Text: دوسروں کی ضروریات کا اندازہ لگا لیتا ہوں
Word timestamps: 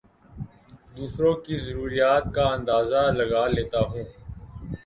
دوسروں 0.95 1.33
کی 1.43 1.57
ضروریات 1.65 2.23
کا 2.35 2.45
اندازہ 2.53 3.01
لگا 3.17 3.45
لیتا 3.47 3.79
ہوں 3.89 4.03